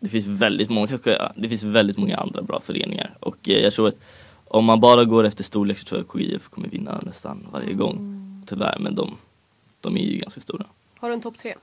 [0.00, 3.14] det finns väldigt många, kanske, det finns väldigt många andra bra föreningar.
[3.20, 3.96] Och eh, jag tror att
[4.44, 7.72] om man bara går efter storlek så tror jag att KIF kommer vinna nästan varje
[7.72, 8.19] gång.
[8.50, 9.16] Tyvärr, men de,
[9.80, 10.66] de är ju ganska stora.
[10.98, 11.54] Har du en topp tre?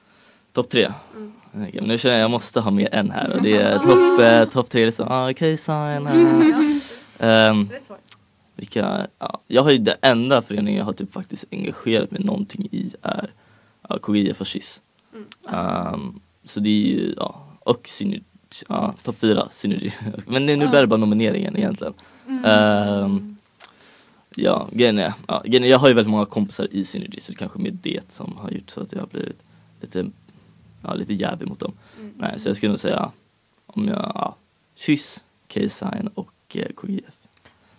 [0.53, 0.91] Topp tre.
[1.15, 1.33] Mm.
[1.53, 3.79] Okej, men nu känner jag att jag måste ha med en här och det är
[3.83, 4.85] topp eh, top tre.
[4.85, 5.07] Liksom.
[5.09, 6.07] Ah, Kejsaren.
[6.07, 6.53] här.
[7.19, 7.97] Ehm, Rätt svar.
[8.55, 12.65] vilka, ja, jag har ju det enda föreningen jag har typ faktiskt engagerat mig någonting
[12.71, 13.31] i är
[13.89, 14.81] ja, KGIF och KYSS.
[15.13, 15.25] Mm.
[15.49, 18.21] Ehm, så det är ju, ja, och Synergy,
[18.67, 19.91] ja, topp fyra Synergy.
[20.27, 21.93] Men nu, nu blir det bara nomineringen egentligen.
[22.45, 23.36] Ehm,
[24.37, 27.31] ja, grejen är, ja, grejen är, jag har ju väldigt många kompisar i Synergy så
[27.31, 29.43] det kanske är mer det som har gjort så att jag har blivit
[29.81, 30.05] lite,
[30.83, 31.73] ja, lite jävig mot dem.
[31.99, 32.13] Mm.
[32.17, 33.11] Nej, så jag skulle nog säga
[33.67, 34.35] om jag, ja,
[34.75, 35.23] KYSS,
[35.53, 37.03] K-Sign och eh, KGIF.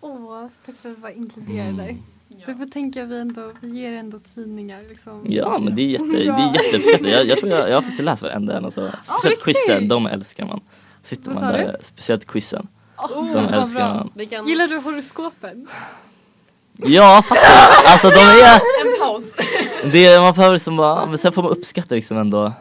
[0.00, 1.82] Åh, tack för att du var inkluderade.
[1.82, 2.02] Mm.
[2.46, 5.26] Du får tänka vi ändå, vi ger ändå tidningar liksom.
[5.28, 7.08] Ja men det är, jätte, det är jätteuppskattat.
[7.08, 8.64] Jag, jag tror jag, jag har faktiskt läst varenda en.
[8.64, 8.92] Alltså.
[9.02, 9.66] Speciellt riktigt?
[9.66, 10.60] quizen, de älskar man.
[11.02, 12.68] Sitter Vad man sa där, speciellt quizen.
[12.96, 14.08] Åh, De älskar bra.
[14.14, 14.26] man.
[14.26, 14.48] Kan...
[14.48, 15.68] Gillar du horoskopen?
[16.82, 17.52] Ja faktiskt,
[17.86, 19.34] alltså de är, En paus!
[19.92, 22.52] det är, man behöver som bara, men sen får man uppskatta liksom ändå.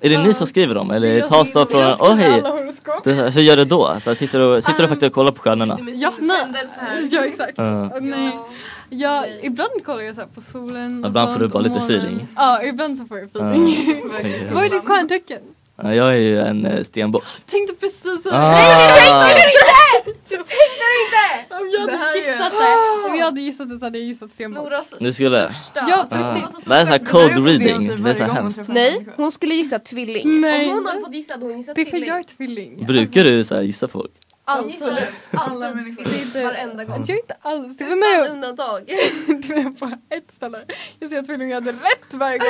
[0.00, 2.42] Är det ni som skriver dem eller Jag tas de från, åh skriver hej,
[3.04, 3.96] det, hur gör du då?
[4.04, 5.78] Så här, sitter du, sitter du faktiskt och kollar på stjärnorna?
[5.94, 6.46] Ja, nej.
[7.10, 7.52] Ja exakt.
[7.56, 7.90] Ja.
[7.94, 8.38] Och nej.
[8.90, 12.28] Ja, ibland kollar jag så här på solen och Ibland får du bara lite feeling.
[12.36, 14.02] Ja, ibland så får jag feeling.
[14.18, 14.48] Okej.
[14.52, 15.40] Vad är ditt stjärntecken?
[15.82, 17.24] Ja, jag är ju en eh, stenbock.
[17.46, 18.30] Tänkte precis så.
[18.32, 19.26] Ah.
[21.50, 23.84] Om jag Det här hade är ju- gissat det, om jag hade gissat det så
[23.84, 24.64] hade jag gissat stenbock.
[24.64, 25.86] Noras Nu skulle- största.
[25.88, 26.18] Ja, Alltså, Ah.
[26.34, 27.08] det var så Det här är så här stort.
[27.10, 28.68] code Det det reading, det är så hemskt.
[28.68, 30.40] Nej, hon skulle gissa tvilling.
[30.40, 30.66] Nej.
[30.68, 32.08] Om hon hade fått gissa hade hon gissat Det är för tvilling.
[32.08, 32.86] jag är tvilling.
[32.86, 34.12] Brukar du så gissa folk?
[34.48, 35.28] Absolut.
[35.30, 36.44] Alla människor.
[36.44, 37.04] Varenda gång.
[37.06, 38.82] Jag är inte alls, det var när Utan jag undantag.
[39.26, 40.64] det var på ett ställe.
[40.98, 42.46] Jag ser att tvilling hade rätt varje gång.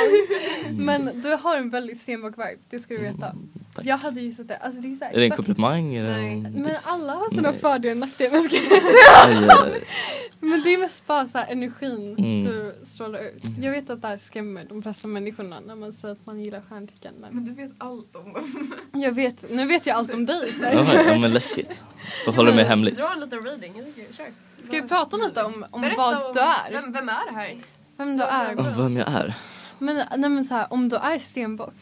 [0.85, 3.35] Men du har en väldigt stenbock-vibe, det ska du veta.
[3.77, 3.85] Mm, Tack.
[3.85, 4.57] Jag hade gissat det.
[4.57, 5.95] Alltså det är så här, Är det en komplimang?
[5.95, 6.31] Är Nej.
[6.31, 7.59] en Men alla har sina Nej.
[7.59, 8.39] fördelar och nackdelar.
[10.39, 12.45] Men det är mest bara så här energin Mm.
[12.45, 13.43] du strålar ut.
[13.61, 16.61] Jag vet att det här skrämmer de flesta människorna när man säger att man gillar
[16.69, 17.13] stjärntecken.
[17.21, 18.73] Men Men du vet allt om dem.
[19.01, 20.53] jag vet, nu vet jag allt om dig.
[20.61, 21.71] Jaha, ja men läskigt.
[22.25, 22.97] Får hålla mig hemligt.
[22.97, 23.73] Dra en liten reading.
[23.77, 24.25] Jag tycker, kör.
[24.63, 26.71] Ska vi prata lite om, om Berätta vad om- du är?
[26.71, 27.55] Vem, vem är det här?
[27.97, 28.55] Vem du är?
[28.55, 29.33] Oh, vem jag är?
[29.79, 31.73] Men, nej men så här, om du är stenbock.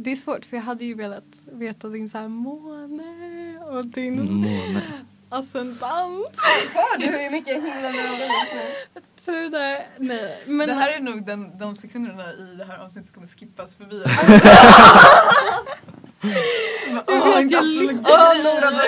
[0.00, 4.32] Det är svårt för jag hade ju velat veta din så här måne och din
[4.32, 4.82] Måne.
[5.28, 6.36] ascendant.
[6.74, 7.94] Hör du hur mycket himlen
[9.24, 9.86] Tror du det?
[9.98, 10.42] Nej.
[10.46, 13.74] Men det här är nog den, de sekunderna i det här avsnittet som kommer skippas
[13.74, 14.02] förbi.
[16.84, 17.52] Jag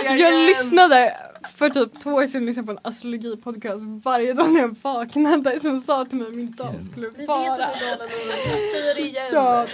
[0.05, 1.17] jag, jag lyssnade
[1.61, 5.83] för typ två år sedan lyssnade på en astrologipodcast varje dag när jag vaknade som
[5.83, 7.67] sa till mig att min dag skulle Vi vet vara.
[7.67, 8.89] att du är.
[8.89, 9.27] Jag igen.
[9.33, 9.67] Ja,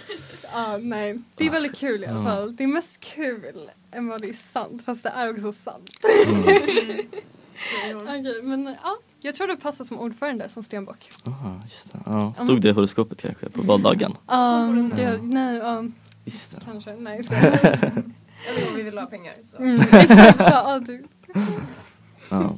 [0.53, 1.19] ja, nej.
[1.37, 2.25] Det är väldigt kul i alla Ja.
[2.25, 2.57] fall.
[2.57, 5.91] Det är mest kul än vad det är sant fast det är också sant.
[6.29, 6.43] Mm.
[8.09, 8.97] Okej, men ja.
[9.21, 11.11] Jag tror du passar som ordförande som stenbock.
[11.27, 11.99] Aha, just det.
[12.07, 14.11] Ja, stod det i horoskopet kanske på valdagen?
[14.27, 15.03] Um, Ja.
[15.03, 15.95] jag, nej, um,
[16.25, 16.61] Just det.
[16.65, 16.97] kanske.
[16.97, 17.21] Nej,
[18.49, 19.35] Eller om vi vill ha pengar.
[19.51, 19.57] Så.
[19.57, 20.41] mm, exakt.
[20.41, 21.05] Ja, ja, du.
[22.29, 22.57] Ja,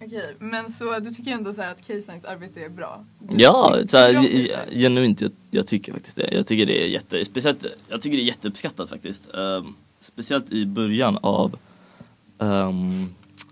[0.00, 3.04] Okej, men så du tycker ändå så att K-Signs arbete är bra?
[3.18, 4.22] Du ja så här, bra
[4.72, 6.28] genuint jag, jag tycker faktiskt det.
[6.34, 9.34] Jag tycker det är jätte, speciellt, jag tycker det är jätteuppskattat faktiskt.
[9.34, 11.58] Ehm, speciellt i början av
[12.38, 13.06] ehm,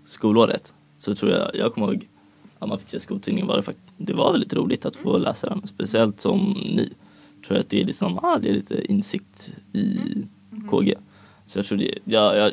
[0.05, 2.07] skolåret så tror jag, jag kommer ihåg
[2.59, 5.49] att man fick se skoltidningen var det, fakt- det var väldigt roligt att få läsa
[5.49, 5.67] den.
[5.67, 6.93] Speciellt som ni.
[7.47, 9.99] Tror jag att det är liksom, ah, det är lite insikt i
[10.69, 10.95] KG.
[11.45, 12.51] Så jag tror det, jag, jag,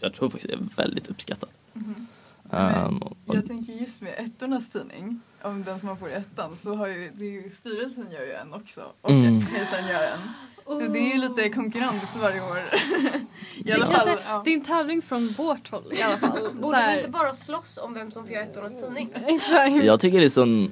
[0.00, 1.52] jag tror faktiskt det är väldigt uppskattat.
[1.72, 2.06] Mhm.
[2.52, 6.74] Ehm, Jag tänker just med ettornas tidning, om den som man får i ettan, så
[6.74, 9.40] har ju, det är ju styrelsen gör ju en också och Mm.
[9.40, 10.18] kejsaren gör en.
[10.64, 12.58] Så det är ju lite konkurrens varje år.
[13.56, 13.90] I Det, fall.
[13.94, 14.42] kanske, Ja.
[14.44, 16.38] det är en tävling från vårt håll i alla fall.
[16.60, 19.10] Borde vi inte bara slåss om vem som får göra ettornas tidning?
[19.26, 19.84] Exakt.
[19.84, 20.70] Jag tycker liksom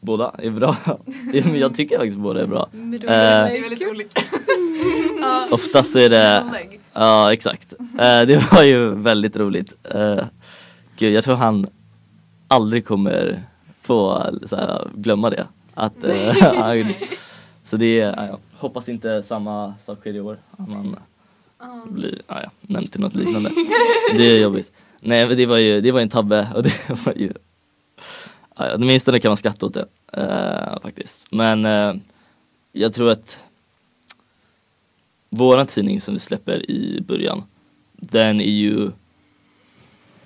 [0.00, 0.76] båda är bra.
[1.54, 2.68] Jag tycker faktiskt båda är bra.
[2.72, 4.20] Men då Eh, Det är väldigt olika.
[5.50, 6.44] Oftast är det.
[6.92, 7.72] Ja exakt.
[7.80, 9.76] Eh, det var ju väldigt roligt.
[9.94, 10.24] Uh,
[10.96, 11.66] gud, jag tror han
[12.48, 13.42] aldrig kommer
[13.82, 15.46] få så här, glömma det.
[15.74, 16.34] Att, eh,
[17.64, 20.38] så det är, ja, hoppas inte samma sak sker i år.
[20.50, 20.96] Att Man
[21.84, 23.50] blir ja, ja, nämnd till något liknande.
[24.12, 24.70] Det är jobbigt.
[25.00, 26.72] Nej men det var ju det var en tabbe och det
[27.06, 27.32] var ju
[28.56, 31.26] ja, Åtminstone kan man skratta åt det eh, faktiskt.
[31.30, 31.94] Men eh,
[32.72, 33.38] jag tror att
[35.34, 37.42] våran tidning som vi släpper i början
[37.92, 38.90] den är ju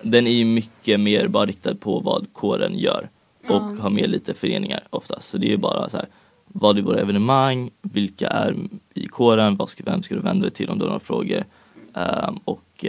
[0.03, 3.09] den är ju mycket mer bara riktad på vad kåren gör
[3.49, 3.77] och Ja.
[3.81, 5.29] har med lite föreningar oftast.
[5.29, 6.07] Så det är bara så här
[6.47, 8.57] vad är våra evenemang, vilka är
[8.95, 11.45] i kåren, vad ska, vem ska du vända dig till om du har några frågor
[11.99, 12.85] Ehm, och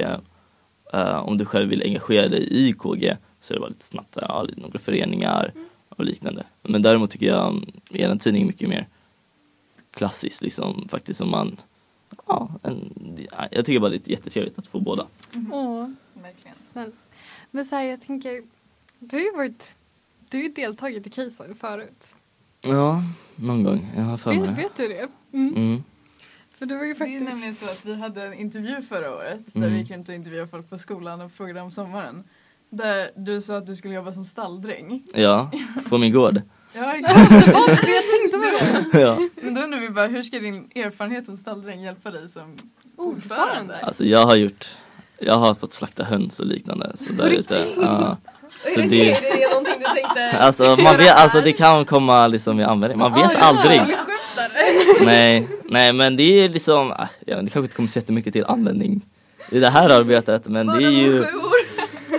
[0.94, 4.18] eh, om du själv vill engagera dig i KG så är det bara lite snabbt,
[4.22, 5.54] ja, några föreningar
[5.90, 6.44] och liknande.
[6.62, 8.88] Men däremot tycker jag um, er tidning är mycket mer
[9.92, 11.58] klassisk liksom faktiskt som man
[12.28, 12.94] Ja, en,
[13.32, 15.08] ja, jag tycker bara det är jättetrevligt att få båda.
[15.52, 16.92] Åh, Verkligen.
[17.52, 18.44] Men så här, jag tänker,
[19.00, 19.78] du har ju varit,
[20.30, 22.16] du har ju deltagit i Kejsaren förut.
[22.62, 23.04] Ja,
[23.36, 23.92] någon gång.
[23.96, 24.62] Jag har för mig Vet, det.
[24.62, 25.08] vet du det?
[25.38, 25.56] Mm.
[25.56, 25.84] Mm.
[26.50, 27.24] För du var ju Det är faktiskt...
[27.30, 29.74] nämligen så att vi hade en intervju förra året där Mm.
[29.74, 32.24] vi gick runt och intervjuade folk på skolan och frågade om sommaren.
[32.70, 35.04] Där du sa att du skulle jobba som stalldräng.
[35.14, 35.52] Ja,
[35.90, 36.42] på min gård.
[36.74, 38.38] Ja, jag tänkte på
[38.92, 39.00] det.
[39.02, 39.18] ja.
[39.42, 42.56] Men då undrar vi bara, hur ska din erfarenhet som stalldräng hjälpa dig som
[42.98, 43.78] Ordförande.
[43.82, 44.68] Alltså jag har gjort
[45.20, 47.66] Jag har fått slakta höns och liknande så där ute.
[47.82, 48.18] Ja.
[48.76, 52.60] Så det, är det någonting du tänkte alltså, man vet, alltså det kan komma liksom
[52.60, 53.82] i användning, man vet aldrig.
[55.02, 58.46] Nej, nej men det är liksom, ah, ja, det kanske inte kommer så jättemycket till
[58.46, 59.02] användning
[59.52, 61.52] i det här arbetet men det är ju Bara sju år.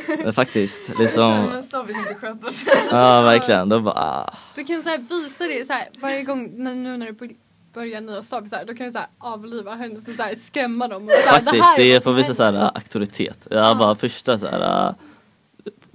[0.08, 2.72] men faktiskt liksom, Men Stavis inte sköter sig.
[2.90, 4.34] ja verkligen, då bara, ah.
[4.54, 7.30] Du kan så här visa det så här, varje gång när, nu när du bör-
[7.74, 11.02] börjar nya stabisar då kan du så här avliva och så här skrämma dem.
[11.04, 12.68] Och så här, faktiskt här det vad är för som att visa så här ah,
[12.68, 13.46] auktoritet.
[13.50, 14.94] Jag bara första så här ah,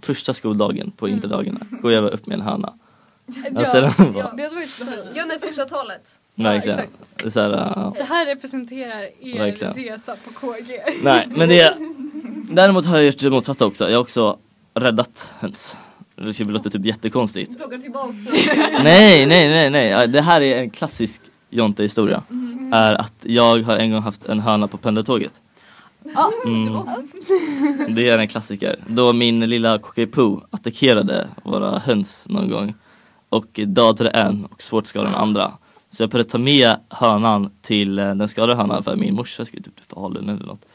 [0.02, 2.74] första skoldagen på interdagarna går jag upp med en höna.
[3.26, 4.90] Ja, Alltså, ja, bara- det var ju fint.
[5.14, 6.20] Ja, nej, första talet.
[6.36, 6.80] Verkligen.
[6.80, 6.94] exakt.
[7.18, 9.74] Det är så här, ah, Det här representerar er Verkligen.
[9.74, 10.82] resa på KG.
[11.04, 11.76] Nej, men det
[12.50, 13.90] Däremot har jag gjort det motsatta också.
[13.90, 14.38] Jag har också
[14.74, 15.76] räddat höns.
[16.16, 17.58] Det låter typ jättekonstigt.
[17.58, 18.14] Plockar tillbaka.
[18.84, 20.08] Nej, nej, nej, nej.
[20.08, 22.24] Det här är en klassisk Jonte-historia.
[22.72, 25.34] Är att jag har en gång haft en höna på pendeltåget.
[26.46, 26.78] Mm.
[27.96, 28.80] Det är en klassiker.
[28.88, 32.74] Då min lilla Cockapoo attackerade våra höns någon gång.
[33.30, 35.52] Och dödade en och svårt skadade den andra.
[35.96, 39.64] Så jag behövde ta med hönan till eh, den skadade hönan för min morsa skulle
[39.64, 40.66] typ till Falun eller något.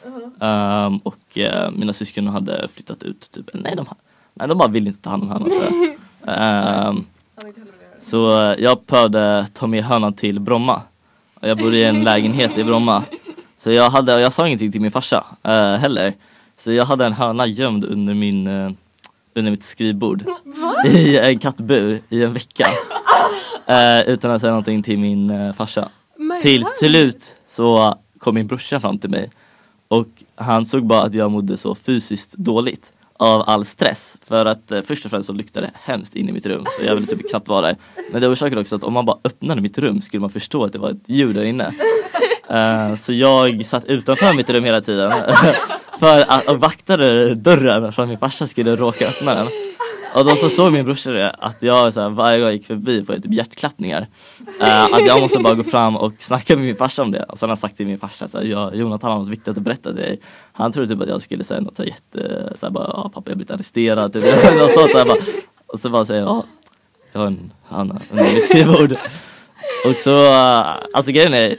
[0.41, 3.87] Ehm, och eh, mina syskon hade flyttat ut typ, nej de,
[4.35, 5.95] nej, de bara ville inte ta hand om hönan tror jag.
[6.37, 7.05] Ehm,
[7.99, 10.83] så eh, jag behövde ta med hönan till Bromma.
[11.41, 13.03] Jag bodde i en lägenhet i Bromma.
[13.57, 16.15] Så jag hade, jag sa ingenting till min farsa eh, heller.
[16.57, 18.71] Så jag hade en höna gömd under min eh,
[19.35, 20.25] under mitt skrivbord
[20.87, 22.67] i en kattbur i en vecka.
[23.71, 25.89] Eh, utan att säga någonting till min eh, farsa.
[26.17, 29.31] men- Till slut så kom min brorsa fram till mig
[29.89, 30.07] och
[30.37, 34.17] han såg bara att jag mådde så fysiskt dåligt av all stress.
[34.27, 36.85] För att eh, först och främst så luktade det hemskt in i mitt rum så
[36.87, 37.77] jag ville typ knappt vara där.
[38.13, 40.73] Men det orsakade också att om man bara öppnade mitt rum skulle man förstå att
[40.73, 41.73] det var ett djur där inne.
[42.51, 45.13] Eh, så jag satt utanför mitt rum hela tiden
[45.99, 49.47] för att, och vaktade dörren för att min farsa skulle råka öppna den.
[50.15, 52.67] Och då så såg min brorsa det, att jag så här, varje gång jag gick
[52.67, 54.07] förbi får jag typ hjärtklappningar.
[54.61, 57.23] Eh, att jag måste bara gå fram och snacka med min farsa om det.
[57.23, 59.63] Och sen har jag sagt till min farsa att jag, Jonathan har något viktigt att
[59.63, 60.21] berätta till dig.
[60.53, 63.11] Han trodde typ att jag skulle säga något så här jätte, så här, bara, ja,
[63.15, 64.13] pappa jag har blivit arresterad.
[64.13, 64.25] Typ,
[64.59, 65.19] något sånt där, bara.
[65.67, 66.45] Och så bara säger jag, ja,
[67.13, 68.93] jag har en Hanna under mitt skrivbord.
[69.87, 71.57] Och så, eh, alltså grejen är,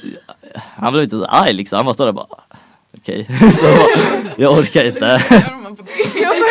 [0.55, 2.57] han blev inte så arg liksom, han bara står där och bara
[2.97, 3.27] Okej,
[3.59, 3.65] så
[4.37, 5.23] jag orkar inte.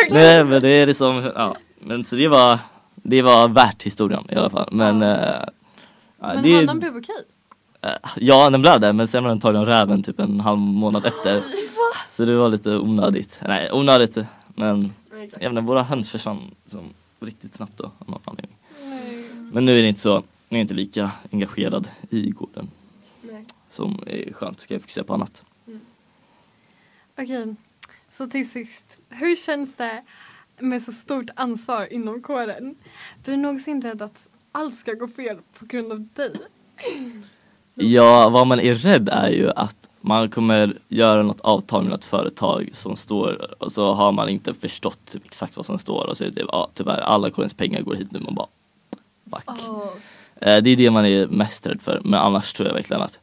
[0.09, 1.55] Nej men det är liksom, ja.
[1.83, 2.59] Men så det var,
[2.95, 4.69] det var värt historien i alla fall.
[4.71, 5.09] Men, eh,
[6.19, 7.15] ja, Men det, blev okej.
[7.81, 10.59] eh, ja den blev det men sen var den tagen av räven typ en halv
[10.59, 11.43] månad efter.
[12.09, 13.39] Så det var lite onödigt.
[13.47, 14.17] Nej onödigt
[14.55, 17.83] men jag vet inte, våra höns försvann som riktigt snabbt då.
[17.83, 18.57] av någon anledning.
[19.53, 20.13] Men nu är det inte så,
[20.49, 22.69] nu är jag inte lika engagerad i gården.
[23.21, 23.45] Nej.
[23.69, 25.43] Som är skönt, ska jag fokusera på annat.
[27.17, 27.55] Okej,
[28.09, 28.99] så till sist.
[29.09, 30.03] Hur känns det
[30.61, 32.75] med så stort ansvar inom kåren.
[33.23, 36.33] Blir du någonsin rädd att allt ska gå fel på grund av dig?
[37.75, 42.05] Ja, vad man är rädd är ju att man kommer göra något avtal med något
[42.05, 46.17] företag som står och så har man inte förstått typ exakt vad som står och
[46.17, 48.47] så är det typ, ja tyvärr alla kårens pengar går hit nu man bara
[49.23, 49.47] Back.
[49.47, 49.87] Oh.
[50.35, 53.19] Eh, Det är det man är mest rädd för men annars tror jag verkligen att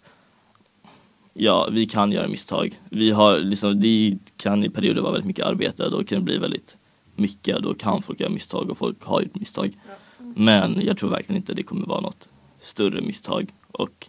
[1.40, 2.80] Ja, vi kan göra misstag.
[2.90, 6.38] Vi har liksom, det kan i perioder vara väldigt mycket arbete, då kan det bli
[6.38, 6.76] väldigt
[7.18, 9.72] mycket, då kan folk göra misstag och folk har gjort misstag.
[10.18, 12.28] Men jag tror verkligen inte det kommer vara något
[12.58, 14.08] större misstag och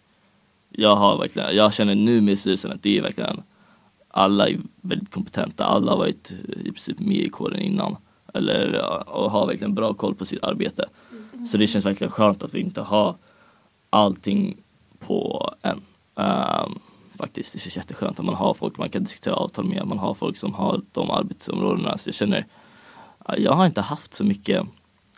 [0.70, 3.44] jag har verkligen, jag känner nu med styrelsen att det är verkligen
[4.08, 7.98] alla är väldigt kompetenta, alla har varit i princip med i kåren innan
[8.34, 10.86] eller ja, och har verkligen bra koll på sitt arbete.
[11.52, 13.16] Så det känns verkligen skönt att vi inte har
[13.90, 14.58] allting
[15.00, 15.82] på en.
[16.16, 16.80] Ehm,
[17.16, 20.14] faktiskt, det känns jätteskönt att man har folk man kan diskutera avtal med, man har
[20.14, 21.98] folk som har de arbetsområdena.
[21.98, 22.46] Så jag känner,
[23.38, 24.66] jag har inte haft så mycket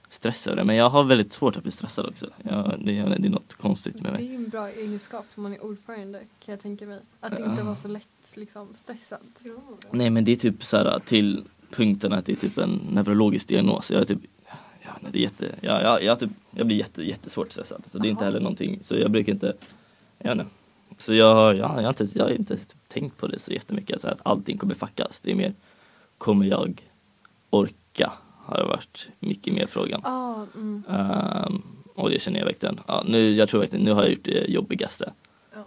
[0.10, 2.28] stress över det, men jag har väldigt svårt att bli stressad också.
[2.44, 4.26] Jag, det, är- det är något konstigt med Det är mig.
[4.26, 7.00] ju en bra egenskap som man är ordförande kan jag tänka mig.
[7.20, 9.20] Att inte vara så lätt liksom, stressad.
[9.92, 13.48] Nej men det är typ så här till punkten att det är typ en neurologisk
[13.48, 13.92] diagnos.
[13.92, 14.20] Jag är typ,
[14.82, 17.84] ja, nej, det är jätte, ja, jag, jag, typ, jag blir jätte, jättesvårt stressad.
[17.92, 19.54] Så det är inte heller någonting, så jag brukar inte,
[20.18, 20.54] jag vet inte.
[20.98, 24.08] Så jag, jag, jag har inte, jag har inte tänkt på det så jättemycket, så
[24.08, 25.22] här, att allting kommer fuckas.
[25.22, 25.54] Det är mer,
[26.18, 26.84] kommer jag
[27.50, 27.74] orka?
[28.46, 30.02] Har det varit mycket mer frågan.
[30.06, 30.84] Ah, mm.
[30.90, 31.62] Ehm,
[31.96, 32.80] och det känner jag verkligen.
[32.88, 35.14] Ja, nu, jag tror verkligen, nu har jag gjort det jobbigaste.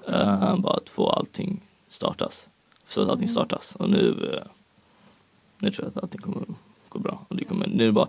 [0.08, 2.48] Ehm, bara att få allting startas.
[2.86, 3.74] Så att allting startas.
[3.76, 4.46] Och nu, eh,
[5.58, 6.42] nu tror jag att allting kommer
[6.88, 7.24] gå bra.
[7.28, 8.08] Och det kommer, nu är det bara,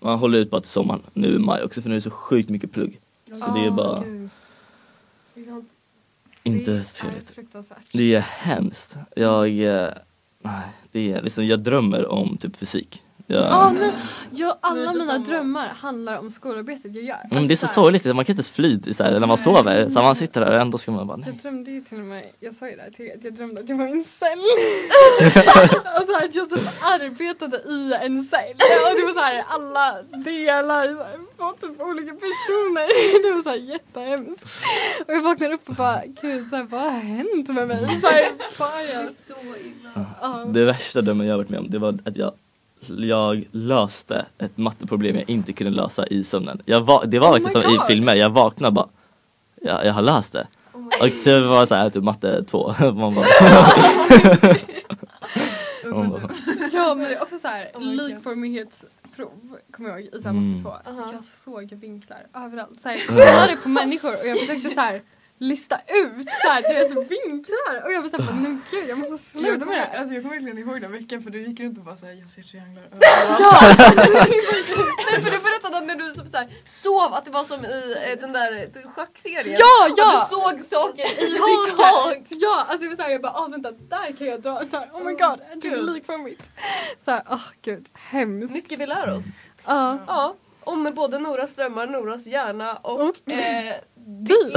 [0.00, 1.02] man håller ut bara till sommaren.
[1.12, 3.00] Nu i maj också för nu är det så sjukt mycket plugg.
[3.28, 4.30] Så det är Ah, bara gud.
[6.42, 7.32] inte trevligt.
[7.92, 8.96] Det är hemskt.
[9.16, 9.90] Jag, eh,
[10.42, 13.02] nej, det är liksom, jag drömmer om typ fysik.
[13.26, 13.72] Jag, Ah.
[14.30, 15.24] Ja, alla Nu är det mina samma.
[15.24, 17.16] drömmar handlar om skolarbetet jag gör.
[17.30, 19.38] men det är så här, sorgligt, man kan inte ens fly så här, när man
[19.38, 19.88] sover.
[19.88, 21.26] Så man sitter där och ändå ska man bara, nej.
[21.28, 23.60] Jag drömde ju till och med, jag sa ju det här till att jag drömde
[23.60, 24.38] att jag var i en cell.
[25.98, 28.54] och så här, att jag typ arbetade i en cell.
[28.90, 30.88] Och det var så här alla delar
[31.38, 32.88] så typ olika personer.
[33.24, 34.44] Det var så här jättehemskt.
[35.06, 38.00] Och jag vaknade upp och bara, gud så här, vad har hänt med mig?
[38.02, 39.10] Så här, vad är jag?
[39.10, 39.34] Så
[39.64, 40.06] illa.
[40.20, 40.44] Ja.
[40.46, 42.32] Det värsta drömmen jag varit med om det var att jag,
[42.88, 46.62] jag löste ett matteproblem jag inte kunde lösa i sömnen.
[46.64, 47.86] Jag va, det var Oh verkligen som i God.
[47.86, 48.88] filmer, jag vaknade och bara
[49.62, 50.46] jag, jag har löst det.
[50.72, 52.74] Och det var såhär typ matte 2.
[52.94, 53.26] Man bara,
[56.72, 60.36] Ja men det är också så här Oh likformighetsprov kommer jag ihåg i så här
[60.36, 60.52] Mm.
[60.52, 60.90] matte 2.
[60.90, 61.10] Aha.
[61.14, 62.80] Jag såg vinklar överallt.
[62.80, 65.02] Så här, jag kollade på människor och jag försökte så här
[65.38, 69.20] lista ut så här, deras vinklar och jag var såhär men gud jag måste Jag
[69.20, 71.78] sluta med det kommer, alltså jag kommer verkligen ihåg den veckan för du gick runt
[71.78, 72.84] och bara såhär, jag ser trianglar
[73.40, 73.60] Ja!
[75.10, 77.64] Nej för du berättade att när du så, så här, sov att det var som
[77.64, 79.56] i eh, den där schackserien.
[79.60, 80.26] Ja, Att ja!
[80.30, 82.18] du såg saker i ditt tak.
[82.28, 84.90] Ja, alltså det var såhär jag bara ah vänta där kan jag dra så här,
[84.92, 86.42] oh my god det är likformigt.
[87.04, 88.54] Såhär åh gud hemskt.
[88.54, 89.24] Mycket vi lär oss.
[89.66, 89.98] Ja.
[90.06, 93.74] Ja, om både Noras drömmar, Noras hjärna och Och- eh,
[94.06, 94.52] Du!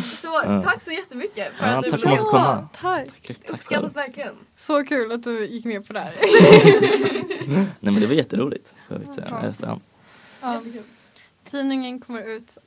[0.00, 0.62] Så Ja.
[0.62, 2.68] tack så jättemycket för Ja, att du ville komma.
[2.74, 3.04] tack.
[3.06, 3.54] tack, tack själv.
[3.54, 4.34] Uppskattas verkligen.
[4.56, 6.14] Så kul att du gick med på det här.
[7.80, 8.68] Nej men det var jätteroligt.
[8.88, 9.40] får Jag vet säga.
[9.50, 9.80] efterhand.
[10.42, 10.62] Ja.
[11.44, 12.58] Tidningen kommer ut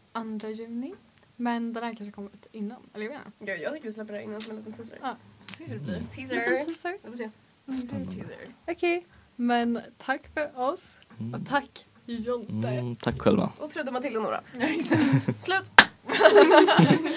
[0.41, 0.93] 2 juni.
[1.35, 2.77] Men den här kanske kommer ut innan.
[2.93, 3.51] Eller jag vet inte.
[3.51, 4.97] Ja, jag tycker vi släpper det här innan som en liten teaser.
[5.01, 5.15] Ja.
[5.57, 5.93] Se hur det blir.
[6.15, 6.35] Teaser.
[6.65, 6.97] Teaser.
[7.65, 8.11] Får.
[8.11, 8.37] Teaser.
[8.67, 9.05] Okej,
[9.35, 10.99] men tack för oss.
[11.33, 12.67] Och tack Jonte.
[12.67, 13.51] Mm, tack själva.
[13.59, 14.41] Och trodde Matilda och Nora.
[14.59, 14.67] Ja.
[15.39, 15.71] Slut!